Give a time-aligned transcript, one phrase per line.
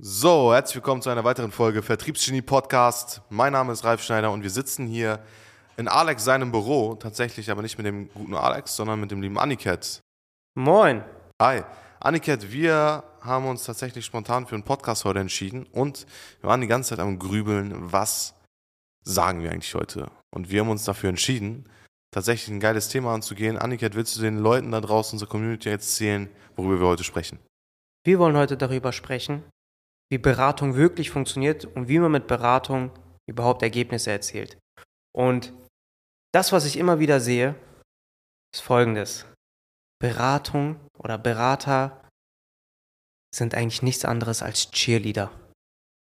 [0.00, 3.20] So, herzlich willkommen zu einer weiteren Folge Vertriebsgenie Podcast.
[3.30, 5.18] Mein Name ist Ralf Schneider und wir sitzen hier
[5.76, 9.40] in Alex seinem Büro, tatsächlich aber nicht mit dem guten Alex, sondern mit dem lieben
[9.40, 10.00] Aniket.
[10.54, 11.02] Moin.
[11.42, 11.64] Hi.
[11.98, 16.06] Aniket, wir haben uns tatsächlich spontan für einen Podcast heute entschieden und
[16.42, 18.34] wir waren die ganze Zeit am Grübeln, was
[19.02, 20.12] sagen wir eigentlich heute?
[20.30, 21.68] Und wir haben uns dafür entschieden,
[22.12, 23.58] tatsächlich ein geiles Thema anzugehen.
[23.58, 27.40] Aniket, willst du den Leuten da draußen, unserer Community erzählen, worüber wir heute sprechen?
[28.04, 29.42] Wir wollen heute darüber sprechen,
[30.10, 32.90] wie Beratung wirklich funktioniert und wie man mit Beratung
[33.28, 34.58] überhaupt Ergebnisse erzielt.
[35.14, 35.52] Und
[36.32, 37.54] das, was ich immer wieder sehe,
[38.54, 39.26] ist folgendes.
[40.00, 42.08] Beratung oder Berater
[43.34, 45.30] sind eigentlich nichts anderes als Cheerleader.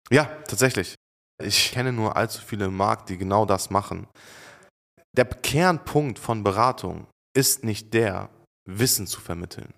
[0.10, 0.96] Ja, tatsächlich.
[1.42, 4.08] Ich kenne nur allzu viele im Markt, die genau das machen.
[5.16, 8.30] Der Kernpunkt von Beratung ist nicht der,
[8.66, 9.74] Wissen zu vermitteln.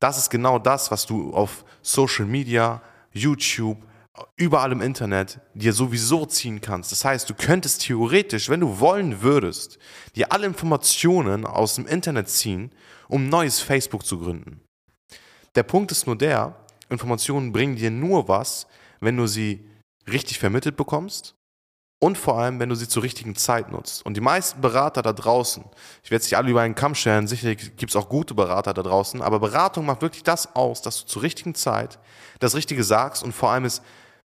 [0.00, 2.82] Das ist genau das, was du auf Social Media,
[3.16, 3.78] YouTube,
[4.36, 6.90] überall im Internet dir sowieso ziehen kannst.
[6.92, 9.78] Das heißt, du könntest theoretisch, wenn du wollen würdest,
[10.14, 12.70] dir alle Informationen aus dem Internet ziehen,
[13.08, 14.60] um neues Facebook zu gründen.
[15.54, 16.56] Der Punkt ist nur der,
[16.88, 18.66] Informationen bringen dir nur was,
[19.00, 19.68] wenn du sie
[20.08, 21.35] richtig vermittelt bekommst
[22.02, 24.04] und vor allem, wenn du sie zur richtigen Zeit nutzt.
[24.04, 25.64] Und die meisten Berater da draußen,
[26.02, 28.82] ich werde sich alle über einen Kamm scheren, sicherlich gibt es auch gute Berater da
[28.82, 31.98] draußen, aber Beratung macht wirklich das aus, dass du zur richtigen Zeit
[32.38, 33.82] das Richtige sagst und vor allem es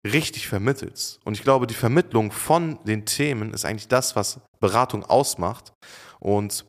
[0.05, 1.19] richtig vermittelst.
[1.25, 5.73] Und ich glaube, die Vermittlung von den Themen ist eigentlich das, was Beratung ausmacht.
[6.19, 6.65] Und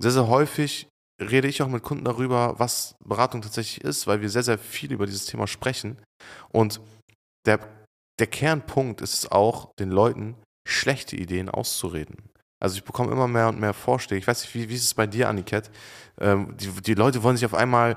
[0.00, 0.88] sehr, sehr häufig
[1.20, 4.92] rede ich auch mit Kunden darüber, was Beratung tatsächlich ist, weil wir sehr, sehr viel
[4.92, 5.98] über dieses Thema sprechen.
[6.50, 6.80] Und
[7.46, 7.60] der
[8.18, 12.16] der Kernpunkt ist es auch, den Leuten schlechte Ideen auszureden.
[12.60, 14.20] Also ich bekomme immer mehr und mehr Vorschläge.
[14.20, 15.70] Ich weiß nicht, wie, wie ist es bei dir, Aniket?
[16.20, 17.96] Ähm, die, die Leute wollen sich auf einmal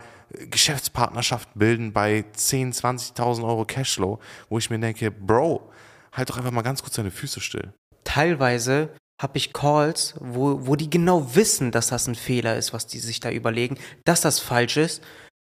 [0.50, 5.72] Geschäftspartnerschaften bilden bei 10.000, 20.000 Euro Cashflow, wo ich mir denke, Bro,
[6.12, 7.74] halt doch einfach mal ganz kurz deine Füße still.
[8.04, 8.90] Teilweise
[9.22, 13.00] habe ich Calls, wo, wo die genau wissen, dass das ein Fehler ist, was die
[13.00, 15.04] sich da überlegen, dass das falsch ist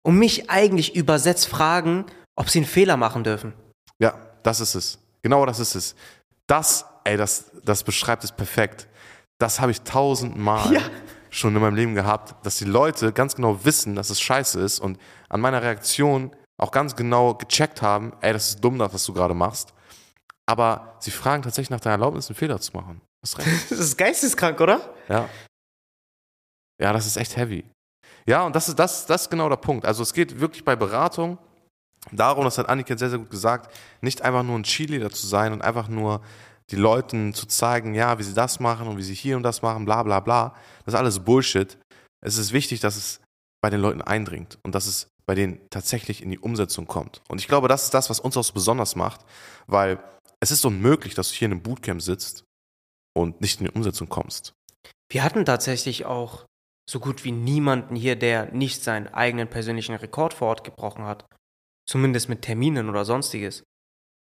[0.05, 2.05] und mich eigentlich übersetzt fragen,
[2.35, 3.53] ob sie einen Fehler machen dürfen.
[4.45, 4.99] Das ist es.
[5.23, 5.95] Genau das ist es.
[6.45, 8.87] Das, ey, das, das beschreibt es perfekt.
[9.39, 10.81] Das habe ich tausendmal ja.
[11.31, 14.79] schon in meinem Leben gehabt, dass die Leute ganz genau wissen, dass es scheiße ist
[14.79, 19.13] und an meiner Reaktion auch ganz genau gecheckt haben, ey, das ist dumm, was du
[19.13, 19.73] gerade machst.
[20.45, 23.01] Aber sie fragen tatsächlich nach deiner Erlaubnis, einen Fehler zu machen.
[23.69, 24.93] Das ist geisteskrank, oder?
[25.09, 25.27] Ja.
[26.79, 27.65] Ja, das ist echt heavy.
[28.27, 29.85] Ja, und das ist, das, das ist genau der Punkt.
[29.85, 31.39] Also es geht wirklich bei Beratung
[32.11, 35.53] darum, das hat Annika sehr, sehr gut gesagt, nicht einfach nur ein Cheerleader zu sein
[35.53, 36.21] und einfach nur
[36.71, 39.61] die Leuten zu zeigen, ja, wie sie das machen und wie sie hier und das
[39.61, 40.55] machen, bla bla bla.
[40.85, 41.77] Das ist alles Bullshit.
[42.21, 43.21] Es ist wichtig, dass es
[43.61, 47.21] bei den Leuten eindringt und dass es bei denen tatsächlich in die Umsetzung kommt.
[47.27, 49.21] Und ich glaube, das ist das, was uns auch so besonders macht,
[49.67, 49.99] weil
[50.39, 52.43] es ist unmöglich, dass du hier in einem Bootcamp sitzt
[53.15, 54.53] und nicht in die Umsetzung kommst.
[55.11, 56.45] Wir hatten tatsächlich auch
[56.87, 61.25] so gut wie niemanden hier, der nicht seinen eigenen persönlichen Rekord vor Ort gebrochen hat.
[61.85, 63.63] Zumindest mit Terminen oder sonstiges.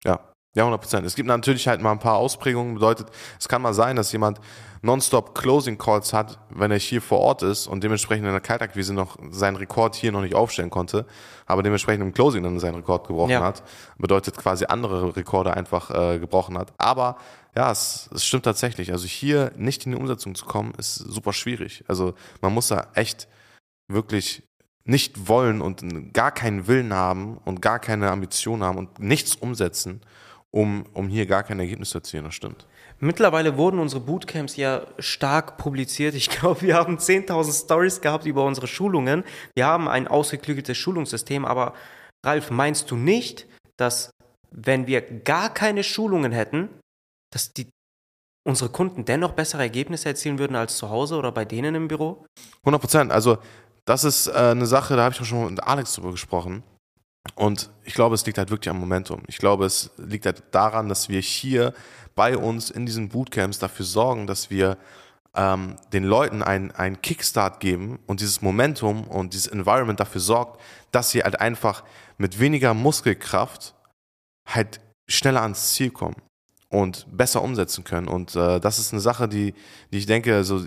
[0.04, 1.06] Ja, ja, 100 Prozent.
[1.06, 2.74] Es gibt natürlich halt mal ein paar Ausprägungen.
[2.74, 3.08] Bedeutet,
[3.40, 4.38] es kann mal sein, dass jemand
[4.82, 8.94] nonstop Closing Calls hat, wenn er hier vor Ort ist und dementsprechend in der Kaltakquise
[8.94, 11.06] noch seinen Rekord hier noch nicht aufstellen konnte,
[11.46, 13.42] aber dementsprechend im Closing dann seinen Rekord gebrochen ja.
[13.42, 13.64] hat.
[13.98, 16.72] Bedeutet quasi andere Rekorde einfach äh, gebrochen hat.
[16.78, 17.16] Aber
[17.56, 18.92] ja, es, es stimmt tatsächlich.
[18.92, 21.84] Also hier nicht in die Umsetzung zu kommen, ist super schwierig.
[21.88, 23.26] Also man muss da echt
[23.88, 24.44] wirklich
[24.84, 30.02] nicht wollen und gar keinen Willen haben und gar keine Ambition haben und nichts umsetzen,
[30.50, 32.24] um, um hier gar kein Ergebnis zu erzielen.
[32.24, 32.66] Das stimmt.
[33.00, 36.14] Mittlerweile wurden unsere Bootcamps ja stark publiziert.
[36.14, 39.24] Ich glaube, wir haben 10.000 Stories gehabt über unsere Schulungen.
[39.54, 41.74] Wir haben ein ausgeklügeltes Schulungssystem, aber
[42.24, 43.46] Ralf, meinst du nicht,
[43.76, 44.10] dass
[44.50, 46.68] wenn wir gar keine Schulungen hätten,
[47.32, 47.68] dass die
[48.46, 52.26] unsere Kunden dennoch bessere Ergebnisse erzielen würden als zu Hause oder bei denen im Büro?
[52.60, 53.12] 100 Prozent.
[53.12, 53.38] Also
[53.84, 56.62] das ist äh, eine Sache, da habe ich auch schon mit Alex drüber gesprochen.
[57.34, 59.22] Und ich glaube, es liegt halt wirklich am Momentum.
[59.26, 61.72] Ich glaube, es liegt halt daran, dass wir hier
[62.14, 64.76] bei uns in diesen Bootcamps dafür sorgen, dass wir
[65.34, 70.60] ähm, den Leuten einen, Kickstart geben und dieses Momentum und dieses Environment dafür sorgt,
[70.92, 71.82] dass sie halt einfach
[72.18, 73.74] mit weniger Muskelkraft
[74.46, 76.16] halt schneller ans Ziel kommen
[76.68, 78.06] und besser umsetzen können.
[78.06, 79.54] Und äh, das ist eine Sache, die,
[79.90, 80.64] die ich denke, also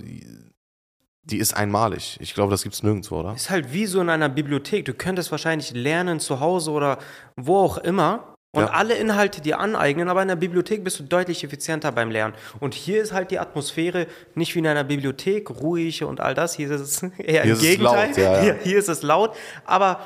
[1.29, 2.17] die ist einmalig.
[2.21, 3.33] Ich glaube, das gibt es nirgendwo, oder?
[3.33, 4.85] Ist halt wie so in einer Bibliothek.
[4.85, 6.99] Du könntest wahrscheinlich lernen zu Hause oder
[7.35, 8.69] wo auch immer und ja.
[8.71, 12.33] alle Inhalte dir aneignen, aber in der Bibliothek bist du deutlich effizienter beim Lernen.
[12.59, 16.55] Und hier ist halt die Atmosphäre nicht wie in einer Bibliothek, ruhig und all das.
[16.55, 18.07] Hier ist es eher hier im Gegenteil.
[18.07, 18.41] Laut, ja, ja.
[18.41, 19.35] Hier, hier ist es laut.
[19.65, 19.99] Aber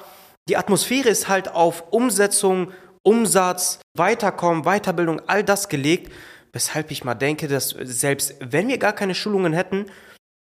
[0.49, 2.71] die Atmosphäre ist halt auf Umsetzung
[3.03, 6.11] Umsatz, Weiterkommen, Weiterbildung, all das gelegt,
[6.53, 9.85] weshalb ich mal denke, dass selbst wenn wir gar keine Schulungen hätten,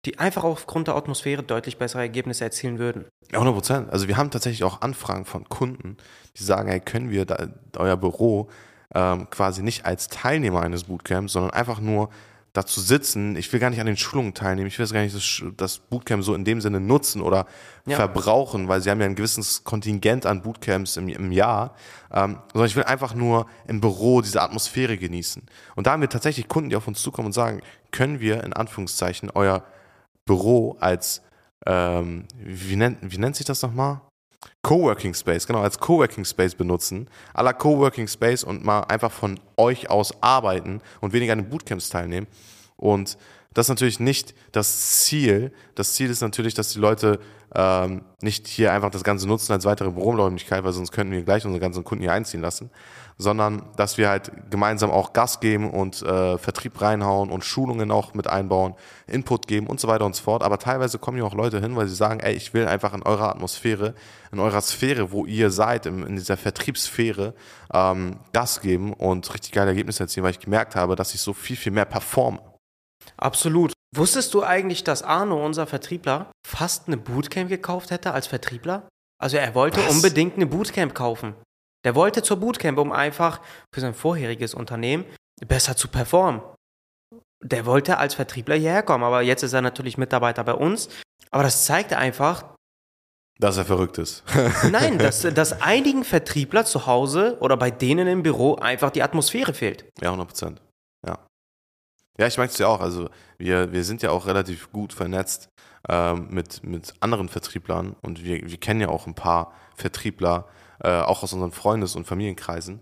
[0.05, 3.05] die einfach aufgrund der Atmosphäre deutlich bessere Ergebnisse erzielen würden.
[3.31, 3.89] Ja, 100 Prozent.
[3.91, 5.97] Also wir haben tatsächlich auch Anfragen von Kunden,
[6.37, 8.49] die sagen, hey, können wir da, euer Büro
[8.95, 12.09] ähm, quasi nicht als Teilnehmer eines Bootcamps, sondern einfach nur
[12.53, 15.41] dazu sitzen, ich will gar nicht an den Schulungen teilnehmen, ich will gar nicht das,
[15.55, 17.45] das Bootcamp so in dem Sinne nutzen oder
[17.85, 17.95] Ja.
[17.95, 21.75] verbrauchen, weil sie haben ja ein gewisses Kontingent an Bootcamps im, im Jahr,
[22.11, 25.43] ähm, sondern ich will einfach nur im Büro diese Atmosphäre genießen.
[25.75, 27.61] Und da haben wir tatsächlich Kunden, die auf uns zukommen und sagen,
[27.91, 29.63] können wir in Anführungszeichen euer
[30.25, 31.21] Büro als,
[31.65, 34.01] ähm, wie, nennt, wie nennt sich das nochmal?
[34.63, 39.89] Coworking Space, genau, als Coworking Space benutzen, la Coworking Space und mal einfach von euch
[39.89, 42.27] aus arbeiten und weniger an den Bootcamps teilnehmen.
[42.75, 43.17] Und
[43.53, 45.51] das ist natürlich nicht das Ziel.
[45.75, 47.19] Das Ziel ist natürlich, dass die Leute
[47.53, 51.43] ähm, nicht hier einfach das Ganze nutzen als weitere Büroräumlichkeit, weil sonst könnten wir gleich
[51.45, 52.69] unsere ganzen Kunden hier einziehen lassen,
[53.17, 58.13] sondern dass wir halt gemeinsam auch Gas geben und äh, Vertrieb reinhauen und Schulungen auch
[58.13, 58.75] mit einbauen,
[59.05, 60.43] Input geben und so weiter und so fort.
[60.43, 63.03] Aber teilweise kommen hier auch Leute hin, weil sie sagen, ey, ich will einfach in
[63.03, 63.95] eurer Atmosphäre,
[64.31, 67.33] in eurer Sphäre, wo ihr seid, in, in dieser Vertriebssphäre,
[67.73, 71.33] ähm, Gas geben und richtig geile Ergebnisse erzielen, weil ich gemerkt habe, dass ich so
[71.33, 72.39] viel, viel mehr performe.
[73.17, 73.73] Absolut.
[73.95, 78.87] Wusstest du eigentlich, dass Arno, unser Vertriebler, fast eine Bootcamp gekauft hätte als Vertriebler?
[79.21, 79.93] Also er wollte Was?
[79.95, 81.35] unbedingt eine Bootcamp kaufen.
[81.83, 83.41] Der wollte zur Bootcamp, um einfach
[83.73, 85.05] für sein vorheriges Unternehmen
[85.45, 86.41] besser zu performen.
[87.43, 90.89] Der wollte als Vertriebler hierher kommen, aber jetzt ist er natürlich Mitarbeiter bei uns.
[91.31, 92.43] Aber das zeigt einfach,
[93.39, 94.23] Dass er verrückt ist.
[94.71, 99.53] nein, dass, dass einigen Vertriebler zu Hause oder bei denen im Büro einfach die Atmosphäre
[99.53, 99.85] fehlt.
[99.99, 100.61] Ja, 100 Prozent.
[102.19, 102.27] Ja.
[102.27, 102.81] Ich merke es ja auch.
[102.81, 105.49] Also wir, wir sind ja auch relativ gut vernetzt
[105.89, 110.47] ähm, mit, mit anderen Vertrieblern und wir, wir kennen ja auch ein paar Vertriebler,
[110.83, 112.81] äh, auch aus unseren Freundes- und Familienkreisen.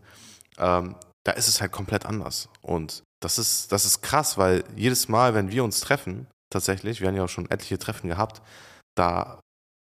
[0.58, 2.50] Ähm, da ist es halt komplett anders.
[2.62, 7.08] Und das ist, das ist krass, weil jedes Mal, wenn wir uns treffen, tatsächlich, wir
[7.08, 8.42] haben ja auch schon etliche Treffen gehabt,
[8.96, 9.40] da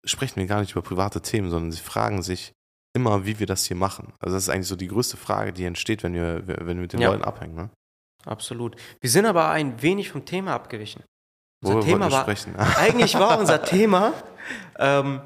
[0.05, 2.53] sprechen wir gar nicht über private Themen, sondern sie fragen sich
[2.95, 4.13] immer, wie wir das hier machen.
[4.19, 6.93] Also das ist eigentlich so die größte Frage, die entsteht, wenn wir, wenn wir mit
[6.93, 7.11] den Ja.
[7.11, 7.55] Leuten abhängen.
[7.55, 7.69] Ne?
[8.25, 8.75] Absolut.
[8.99, 11.03] Wir sind aber ein wenig vom Thema abgewichen.
[11.63, 12.55] Unser Worüber Thema war, sprechen?
[12.77, 14.13] eigentlich war unser Thema,
[14.77, 15.21] ähm,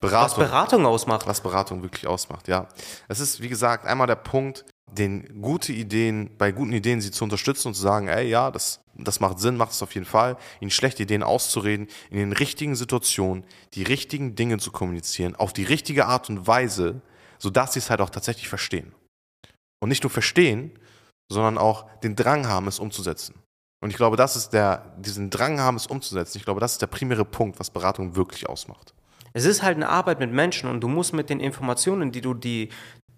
[0.00, 0.44] was Beratung.
[0.44, 1.26] Beratung ausmacht.
[1.26, 2.68] was Beratung wirklich ausmacht, ja.
[3.08, 7.24] Es ist, wie gesagt, einmal der Punkt, den gute Ideen, bei guten Ideen sie zu
[7.24, 10.36] unterstützen und zu sagen, ey, ja, das, das macht Sinn, macht es auf jeden Fall,
[10.60, 13.44] ihnen schlechte Ideen auszureden, in den richtigen Situationen
[13.74, 17.02] die richtigen Dinge zu kommunizieren, auf die richtige Art und Weise,
[17.38, 18.94] sodass sie es halt auch tatsächlich verstehen.
[19.80, 20.78] Und nicht nur verstehen,
[21.30, 23.34] sondern auch den Drang haben, es umzusetzen.
[23.80, 26.82] Und ich glaube, das ist der, diesen Drang haben, es umzusetzen, ich glaube, das ist
[26.82, 28.92] der primäre Punkt, was Beratung wirklich ausmacht.
[29.32, 32.34] Es ist halt eine Arbeit mit Menschen und du musst mit den Informationen, die du
[32.34, 32.70] die,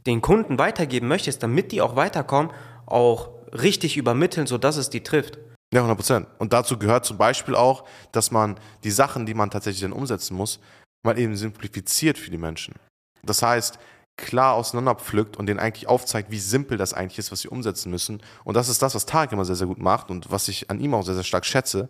[0.06, 2.52] den Kunden weitergeben möchtest, damit die auch weiterkommen,
[2.84, 5.38] auch richtig übermitteln, sodass es die trifft.
[5.72, 6.26] Ja, 100 Prozent.
[6.38, 10.36] Und dazu gehört zum Beispiel auch, dass man die Sachen, die man tatsächlich dann umsetzen
[10.36, 10.58] muss,
[11.04, 12.74] mal eben simplifiziert für die Menschen.
[13.22, 13.78] Das heißt,
[14.20, 18.22] klar auseinanderpflückt und denen eigentlich aufzeigt, wie simpel das eigentlich ist, was sie umsetzen müssen.
[18.44, 20.80] Und das ist das, was Tarek immer sehr, sehr gut macht und was ich an
[20.80, 21.88] ihm auch sehr, sehr stark schätze,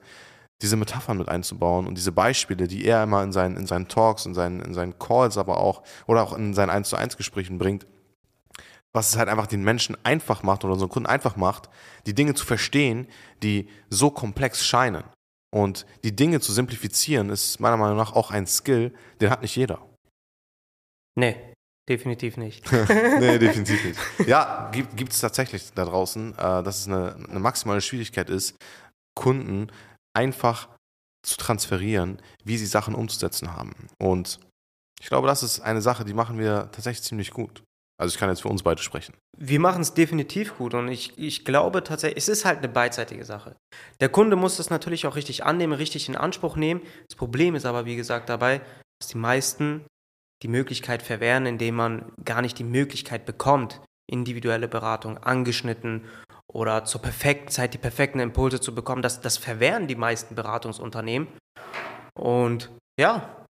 [0.62, 4.26] diese Metaphern mit einzubauen und diese Beispiele, die er immer in seinen, in seinen Talks,
[4.26, 7.58] in seinen, in seinen Calls aber auch oder auch in seinen 1 zu 1 Gesprächen
[7.58, 7.86] bringt,
[8.92, 11.70] was es halt einfach den Menschen einfach macht oder unseren Kunden einfach macht,
[12.06, 13.06] die Dinge zu verstehen,
[13.42, 15.04] die so komplex scheinen.
[15.52, 19.56] Und die Dinge zu simplifizieren, ist meiner Meinung nach auch ein Skill, den hat nicht
[19.56, 19.80] jeder.
[21.16, 21.36] Nee,
[21.90, 22.64] definitiv nicht.
[23.18, 24.00] nee, definitiv nicht.
[24.26, 28.56] Ja, gibt es tatsächlich da draußen, äh, dass es eine, eine maximale Schwierigkeit ist,
[29.14, 29.70] Kunden
[30.16, 30.68] einfach
[31.26, 33.74] zu transferieren, wie sie Sachen umzusetzen haben.
[34.00, 34.38] Und
[35.00, 37.62] ich glaube, das ist eine Sache, die machen wir tatsächlich ziemlich gut.
[38.00, 39.14] Also ich kann jetzt für uns beide sprechen.
[39.36, 43.26] Wir machen es definitiv gut und ich, ich glaube tatsächlich, es ist halt eine beidseitige
[43.26, 43.56] Sache.
[44.00, 46.80] Der Kunde muss das natürlich auch richtig annehmen, richtig in Anspruch nehmen.
[47.08, 48.62] Das Problem ist aber, wie gesagt, dabei,
[49.00, 49.84] dass die meisten
[50.42, 56.04] die Möglichkeit verwehren, indem man gar nicht die Möglichkeit bekommt, individuelle Beratung angeschnitten
[56.46, 59.02] oder zur perfekten Zeit die perfekten Impulse zu bekommen.
[59.02, 61.28] Das, das verwehren die meisten Beratungsunternehmen.
[62.14, 63.46] Und ja,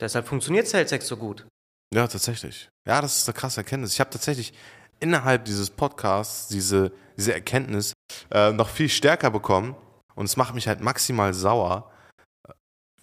[0.00, 1.46] deshalb funktioniert SalesX so gut.
[1.92, 2.68] Ja, tatsächlich.
[2.86, 3.92] Ja, das ist eine krasse Erkenntnis.
[3.92, 4.52] Ich habe tatsächlich
[5.00, 7.92] innerhalb dieses Podcasts diese, diese Erkenntnis
[8.30, 9.76] äh, noch viel stärker bekommen
[10.14, 11.90] und es macht mich halt maximal sauer,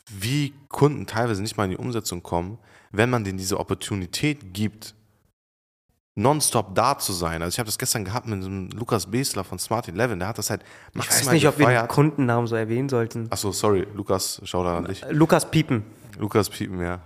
[0.09, 2.57] wie Kunden teilweise nicht mal in die Umsetzung kommen,
[2.93, 4.95] wenn man denen diese Opportunität gibt,
[6.15, 7.41] nonstop da zu sein.
[7.41, 10.37] Also ich habe das gestern gehabt mit dem Lukas Besler von Smart 11, der hat
[10.37, 11.89] das halt Ich weiß nicht, ob wir den gefeiert.
[11.89, 13.27] Kundennamen so erwähnen sollten.
[13.31, 15.03] Achso, sorry, Lukas, schau da an dich.
[15.09, 15.83] Lukas Piepen.
[16.19, 16.99] Lukas Piepen, ja.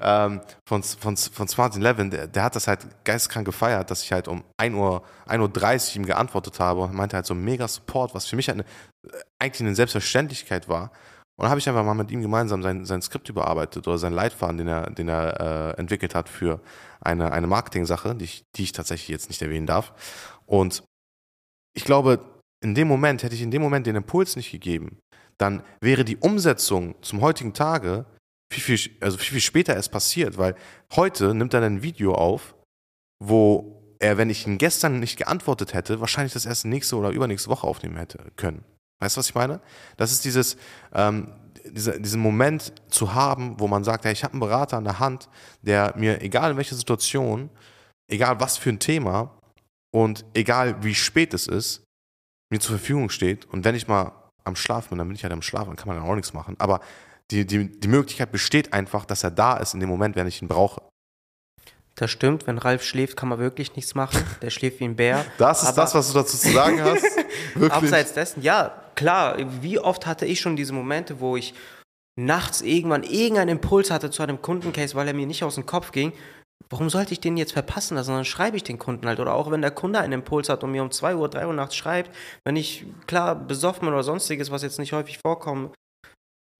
[0.00, 4.10] Ähm, von, von, von Smart Eleven, der, der hat das halt geistkrank gefeiert, dass ich
[4.10, 8.14] halt um 1 Uhr, 1 Uhr ihm geantwortet habe und meinte halt so mega Support,
[8.14, 10.90] was für mich halt eine, eigentlich eine Selbstverständlichkeit war.
[11.36, 14.58] Und habe ich einfach mal mit ihm gemeinsam sein, sein Skript überarbeitet oder seinen Leitfaden,
[14.58, 16.60] den er, den er äh, entwickelt hat für
[17.00, 19.92] eine, eine Marketing-Sache, die ich, die ich tatsächlich jetzt nicht erwähnen darf.
[20.46, 20.84] Und
[21.76, 22.20] ich glaube,
[22.62, 24.98] in dem Moment, hätte ich in dem Moment den Impuls nicht gegeben,
[25.38, 28.06] dann wäre die Umsetzung zum heutigen Tage
[28.52, 30.54] viel, viel, also viel, viel später erst passiert, weil
[30.94, 32.54] heute nimmt er ein Video auf,
[33.18, 37.50] wo er, wenn ich ihn gestern nicht geantwortet hätte, wahrscheinlich das erst nächste oder übernächste
[37.50, 38.64] Woche aufnehmen hätte können.
[39.04, 39.60] Weißt du, was ich meine?
[39.96, 40.56] Das ist dieses,
[40.94, 41.32] ähm,
[41.64, 44.98] diese, diesen Moment zu haben, wo man sagt, hey, ich habe einen Berater an der
[44.98, 45.28] Hand,
[45.62, 47.50] der mir, egal in welcher Situation,
[48.08, 49.30] egal was für ein Thema
[49.92, 51.84] und egal wie spät es ist,
[52.50, 53.46] mir zur Verfügung steht.
[53.46, 54.12] Und wenn ich mal
[54.44, 56.32] am Schlaf bin, dann bin ich halt am Schlaf, dann kann man dann auch nichts
[56.32, 56.56] machen.
[56.58, 56.80] Aber
[57.30, 60.42] die, die, die Möglichkeit besteht einfach, dass er da ist in dem Moment, wenn ich
[60.42, 60.82] ihn brauche.
[61.96, 64.24] Das stimmt, wenn Ralf schläft, kann man wirklich nichts machen.
[64.42, 65.24] Der schläft wie ein Bär.
[65.38, 67.04] Das ist Aber das, was du dazu zu sagen hast.
[67.54, 67.72] Wirklich.
[67.72, 71.54] Abseits dessen, ja, klar, wie oft hatte ich schon diese Momente, wo ich
[72.16, 75.92] nachts irgendwann irgendeinen Impuls hatte zu einem Kundencase, weil er mir nicht aus dem Kopf
[75.92, 76.12] ging.
[76.70, 78.12] Warum sollte ich den jetzt verpassen lassen?
[78.12, 79.20] Dann schreibe ich den Kunden halt.
[79.20, 81.52] Oder auch wenn der Kunde einen Impuls hat und mir um 2 Uhr, 3 Uhr
[81.52, 82.10] nachts schreibt,
[82.44, 85.74] wenn ich klar besoffen bin oder sonstiges, was jetzt nicht häufig vorkommt,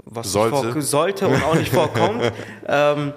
[0.04, 0.72] was Sollte.
[0.72, 2.32] Vor sollte und auch nicht vorkommt,
[2.66, 3.14] ähm,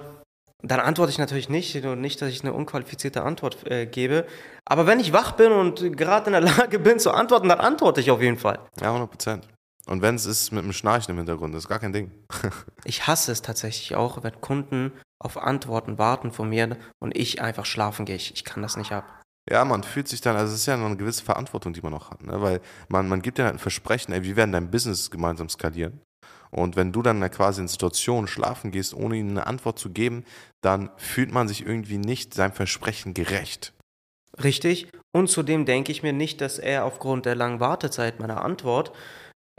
[0.62, 4.26] dann antworte ich natürlich nicht und nicht, dass ich eine unqualifizierte Antwort äh, gebe.
[4.64, 8.00] Aber wenn ich wach bin und gerade in der Lage bin zu antworten, dann antworte
[8.00, 8.58] ich auf jeden Fall.
[8.80, 9.48] Ja, 100 Prozent.
[9.86, 12.10] Und wenn es ist mit einem Schnarchen im Hintergrund, das ist gar kein Ding.
[12.84, 17.66] Ich hasse es tatsächlich auch, wenn Kunden auf Antworten warten von mir und ich einfach
[17.66, 18.16] schlafen gehe.
[18.16, 19.22] Ich, ich kann das nicht ab.
[19.50, 21.92] Ja, man fühlt sich dann, also es ist ja noch eine gewisse Verantwortung, die man
[21.92, 22.40] noch hat, ne?
[22.40, 26.00] weil man, man gibt ja halt ein Versprechen, ey, wir werden dein Business gemeinsam skalieren.
[26.50, 30.24] Und wenn du dann quasi in Situationen schlafen gehst, ohne ihnen eine Antwort zu geben,
[30.60, 33.72] dann fühlt man sich irgendwie nicht seinem Versprechen gerecht.
[34.42, 34.88] Richtig.
[35.12, 38.92] Und zudem denke ich mir nicht, dass er aufgrund der langen Wartezeit meiner Antwort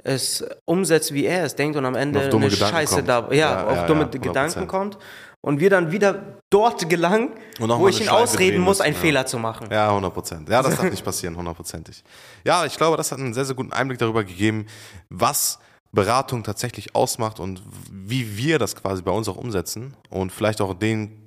[0.04, 3.10] es umsetzt, wie er es denkt und am Ende auf dumme eine Gedanken Scheiße kommt.
[3.10, 4.20] da, ja, Ja, auf ja, dumme ja, 100%.
[4.20, 4.98] Gedanken kommt
[5.42, 8.96] und wir dann wieder dort gelangen, Und wo ich ihn ausreden muss, einen.
[8.96, 9.68] Fehler zu machen.
[9.72, 10.50] Ja, 100 Prozent.
[10.50, 12.04] Ja, das darf nicht passieren, hundertprozentig.
[12.44, 14.66] Ja, ich glaube, das hat einen sehr, sehr guten Einblick darüber gegeben,
[15.10, 15.60] was
[15.92, 20.74] Beratung tatsächlich ausmacht und wie wir das quasi bei uns auch umsetzen und vielleicht auch
[20.74, 21.20] den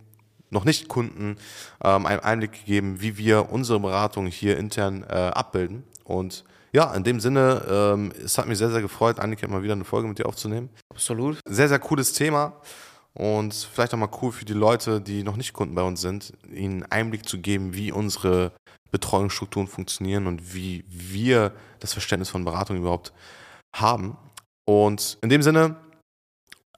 [0.50, 1.36] noch nicht Kunden
[1.82, 5.82] ähm, einen Einblick gegeben, wie wir unsere Beratung hier intern äh, abbilden.
[6.04, 9.72] Und ja, in dem Sinne, ähm, es hat mich sehr, sehr gefreut, Annika mal wieder
[9.72, 10.68] eine Folge mit dir aufzunehmen.
[10.90, 11.40] Absolut.
[11.46, 12.52] Sehr, sehr cooles Thema
[13.14, 16.32] und vielleicht auch mal cool für die Leute, die noch nicht Kunden bei uns sind,
[16.50, 18.52] ihnen einen Einblick zu geben, wie unsere
[18.90, 23.12] Betreuungsstrukturen funktionieren und wie wir das Verständnis von Beratung überhaupt
[23.74, 24.16] haben.
[24.64, 25.76] Und in dem Sinne,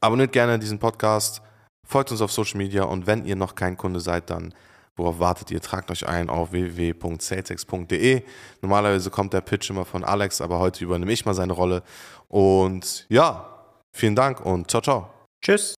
[0.00, 1.42] abonniert gerne diesen Podcast,
[1.86, 4.54] folgt uns auf Social Media und wenn ihr noch kein Kunde seid, dann
[4.96, 5.60] worauf wartet ihr?
[5.60, 8.22] Tragt euch ein auf www.salesex.de.
[8.62, 11.82] Normalerweise kommt der Pitch immer von Alex, aber heute übernehme ich mal seine Rolle.
[12.28, 13.48] Und ja,
[13.92, 15.10] vielen Dank und ciao, ciao.
[15.42, 15.74] Tschüss.